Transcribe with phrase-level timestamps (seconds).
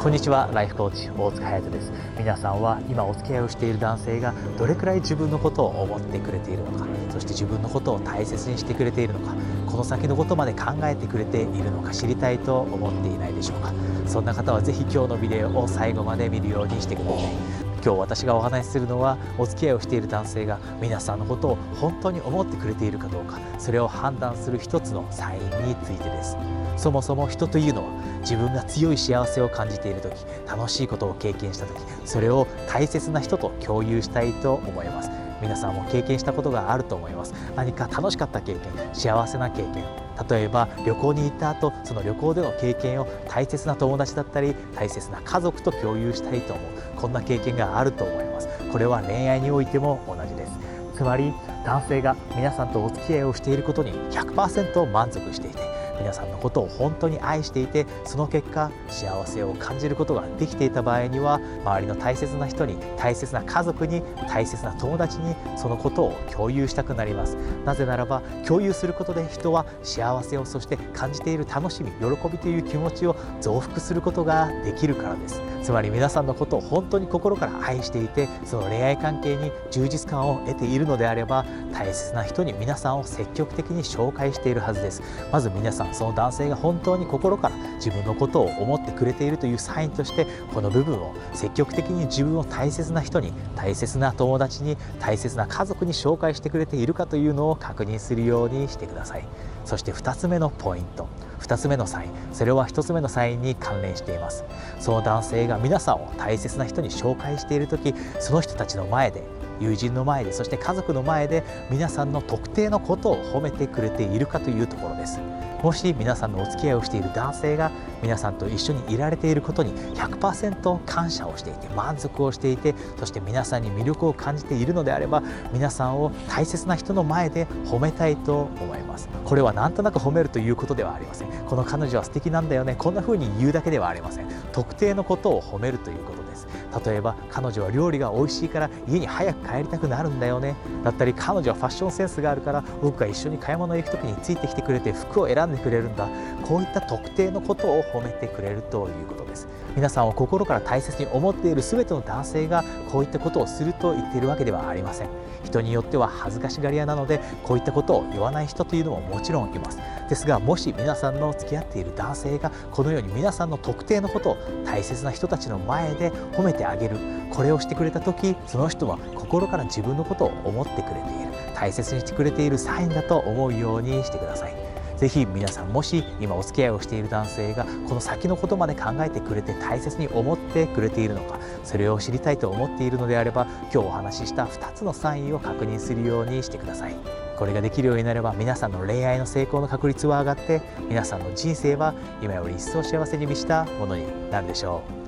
[0.00, 1.92] こんにちはライフコーチ大塚隼人です。
[2.16, 9.34] 皆さんは今お付き合いをしている男性がどれくらい自分のことを思ってくれているのかそして自分のことを大切にしてくれているのか
[9.66, 13.74] この先のことまで考えてくれているのか知りたいと思っていないでしょうか。
[14.06, 17.69] そんな方はぜひ今日のビデオを最後まで見るようにしてください。
[17.82, 26.36] 今日私がお話しするのはお付き合いをしている男性が皆さんのことを本当に思ってくれているかどうかそれを判断する一つのサインについてです。
[26.76, 27.90] そもそも人というのは
[28.20, 30.14] 自分が強い幸せを感じている時
[30.46, 35.19] 楽しいことを経験した時それを大切な人と共有したいと思います。
[35.40, 37.34] 皆さんも経験したことがあると思います。
[37.56, 38.60] 何か楽しかった経験
[38.92, 39.84] 幸せな経験
[40.28, 46.70] 例えば旅行に行った後その旅行での経験を大切な友達だったり大切な家族と共有したいと思う。
[46.96, 48.48] こんな経験があると思います。
[48.70, 50.52] これは恋愛においても同じです。
[50.94, 51.32] つまり
[51.64, 55.69] 男性が皆さんとお付き合いをしていることに100%満足していて
[56.00, 67.36] 皆さんのことを本当に愛していてその結果幸せを感じることができていた場合には周りの大切な人に大切な家族に大切な友達にそのことを共有したくなります。
[67.64, 75.40] なぜならば共有することで人は幸せをそして感じている楽しみ喜びという気持ちを増幅することができるからです。
[75.62, 85.02] つまり皆さんのことを本当に心から愛していてその恋愛関係に充実感を得ているのであれば大切な人に皆さんを積極的に紹介しているはずです。
[85.30, 99.24] まず皆さんその男性が本当に心から自分のことを思ってくれているというサインとしてこの部分を積極的に自分を大切な人に大切な友達に大切な家族に紹介してくれているかというのを確認するようにしてください。
[99.64, 101.08] そして2つ目のポイント。
[101.40, 104.44] 2つ目のサインそれは1つ目のサインに関連しています。
[104.78, 109.22] その男性が皆さんを大切な人に紹介している時その人たちの前で
[109.60, 115.20] 友人の前でそして家族の前で皆さんの特定のことを褒めてくれているかというところです。
[115.62, 117.70] もし皆さんのお付き合いをしている男性が
[118.02, 129.08] 皆さんと一緒にいられていることに100%感謝をしていて満足をしていてそして皆さんに魅力を感じているのであれば皆さんを大切な人の前で褒めたいと思います。
[129.24, 131.28] これはなんとなく褒めるということではありません。
[131.46, 132.74] この彼女は素敵なんだよね。
[132.76, 134.28] こんな風に言うだけではありません。
[134.52, 136.46] 特定のことを褒めるということです。
[136.84, 140.54] 例えば彼女は料理が美味しいから家に早く帰りたくなるんだよね。
[140.84, 146.08] だったり彼女はファッションセンスがあるから僕が一緒に買い物行く時についてきてくれて服を選んでくれるんだ。
[146.46, 149.48] こういった特定のことを褒めてくれるということです。
[149.76, 155.08] 皆さんを心から大切に思っている全ての男性がこういったことをすると言っているわけではありません。
[155.44, 159.78] 人によっては恥ずかしがり屋なのでこういったことを言わない人というのももちろんいます。
[160.08, 166.96] ですがもし皆さんの付き合っている男性がこのように皆さんの特定のことを大切な人たちの前で褒めてあげる
[167.30, 171.30] これをしてくれた時その人は心から自分のことを思ってくれている。
[171.54, 174.59] 大切にしてくれているサインだと思うようにしてください。
[175.00, 186.96] ぜひ皆さんもし今お付き合いをしている男性がこの先のことまで考えてくれて大切に思ってくれているのかそれを知りたいと思っているのであれば今日お話しした2つのサインを確認するようにしてください。
[187.38, 194.99] これができるようになれば皆さんの恋愛の成功の確率は上がって皆さんの人生は今より一層幸せに満ちたものになるでしょう。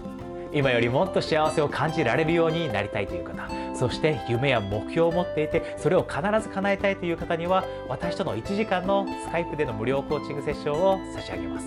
[0.52, 11.66] 今よりもっと幸せを感じられるようになりたいという方そして夢や目標を持っていてそれを必ず叶えたいという方には私との1時間のスカイプでの無料コーチングセッションを差し上げます。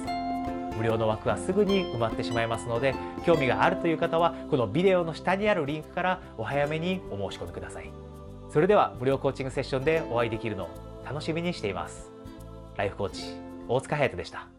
[0.78, 2.94] 無料の枠はすぐに埋まってしまいますので
[3.26, 7.90] 興味があるという方はこのビデオの下にあるリンクからお早めにお申し込みください。
[8.50, 10.70] それでは無料コーチングセッションでお会いできるのを
[11.06, 12.12] 楽しみにしています。
[12.78, 13.24] ライフコーチ
[13.68, 14.55] 大塚隼人でした。